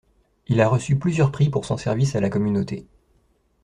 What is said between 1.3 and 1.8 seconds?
prix pour son